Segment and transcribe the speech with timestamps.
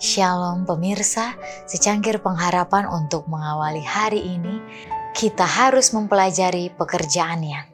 [0.00, 1.36] Shalom pemirsa,
[1.68, 4.56] secangkir pengharapan untuk mengawali hari ini,
[5.12, 7.68] kita harus mempelajari pekerjaannya.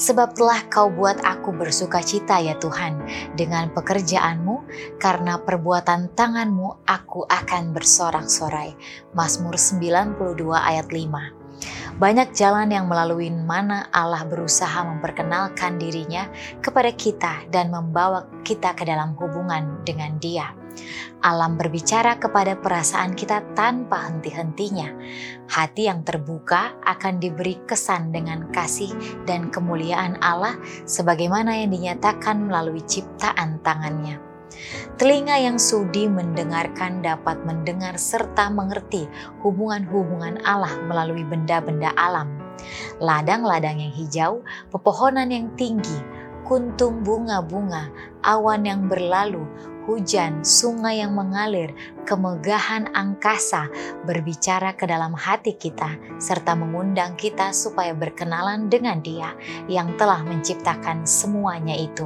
[0.00, 3.04] Sebab telah kau buat aku bersuka cita ya Tuhan
[3.36, 4.64] dengan pekerjaanmu,
[4.96, 8.72] karena perbuatan tanganmu aku akan bersorak-sorai.
[9.12, 11.36] Mazmur 92 ayat 5
[11.98, 16.30] banyak jalan yang melalui mana Allah berusaha memperkenalkan dirinya
[16.62, 20.57] kepada kita dan membawa kita ke dalam hubungan dengan Dia.
[21.18, 24.86] Alam berbicara kepada perasaan kita tanpa henti-hentinya.
[25.50, 28.94] Hati yang terbuka akan diberi kesan dengan kasih
[29.26, 30.54] dan kemuliaan Allah
[30.86, 34.22] sebagaimana yang dinyatakan melalui ciptaan tangannya.
[34.98, 39.06] Telinga yang sudi mendengarkan dapat mendengar serta mengerti
[39.46, 42.26] hubungan-hubungan Allah melalui benda-benda alam.
[42.98, 44.42] Ladang-ladang yang hijau,
[44.74, 46.02] pepohonan yang tinggi,
[46.42, 47.86] kuntum bunga-bunga,
[48.26, 49.46] awan yang berlalu,
[49.88, 51.72] hujan, sungai yang mengalir,
[52.04, 53.72] kemegahan angkasa
[54.04, 59.32] berbicara ke dalam hati kita, serta mengundang kita supaya berkenalan dengan Dia
[59.64, 62.04] yang telah menciptakan semuanya itu.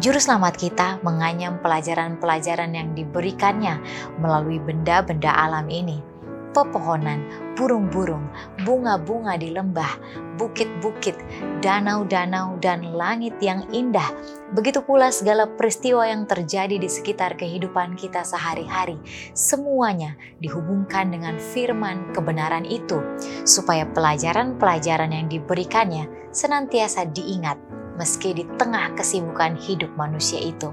[0.00, 3.82] Juru selamat kita menganyam pelajaran-pelajaran yang diberikannya
[4.16, 6.11] melalui benda-benda alam ini.
[6.52, 7.24] Pepohonan,
[7.56, 8.28] burung-burung,
[8.64, 9.96] bunga-bunga di lembah,
[10.36, 11.16] bukit-bukit,
[11.64, 14.12] danau-danau, dan langit yang indah.
[14.52, 19.00] Begitu pula segala peristiwa yang terjadi di sekitar kehidupan kita sehari-hari.
[19.32, 20.12] Semuanya
[20.44, 23.00] dihubungkan dengan firman kebenaran itu,
[23.48, 27.56] supaya pelajaran-pelajaran yang diberikannya senantiasa diingat
[27.96, 30.72] meski di tengah kesibukan hidup manusia itu.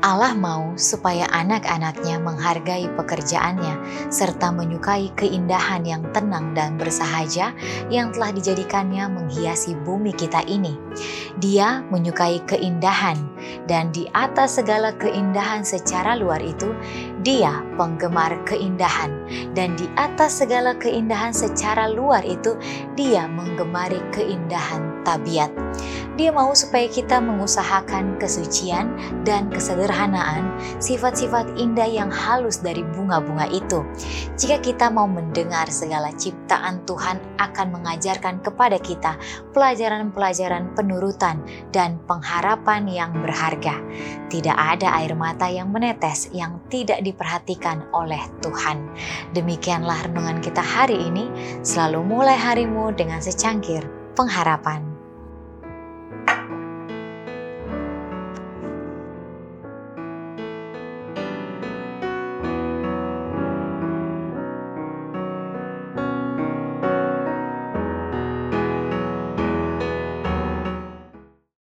[0.00, 7.52] Allah mau supaya anak-anaknya menghargai pekerjaannya serta menyukai keindahan yang tenang dan bersahaja
[7.92, 10.72] yang telah dijadikannya menghiasi bumi kita ini.
[11.36, 13.20] Dia menyukai keindahan
[13.68, 16.72] dan di atas segala keindahan secara luar itu,
[17.20, 19.12] dia penggemar keindahan
[19.52, 22.56] dan di atas segala keindahan secara luar itu,
[22.96, 25.52] dia menggemari keindahan tabiat.
[26.18, 30.50] Dia mau supaya kita mengusahakan kesucian dan kesederhanaan,
[30.82, 33.86] sifat-sifat indah yang halus dari bunga-bunga itu.
[34.34, 39.16] Jika kita mau mendengar segala ciptaan Tuhan akan mengajarkan kepada kita
[39.54, 41.40] pelajaran-pelajaran penurutan
[41.70, 43.78] dan pengharapan yang berharga.
[44.28, 48.82] Tidak ada air mata yang menetes yang tidak diperhatikan oleh Tuhan.
[49.32, 51.30] Demikianlah renungan kita hari ini.
[51.62, 53.86] Selalu mulai harimu dengan secangkir
[54.18, 54.89] pengharapan.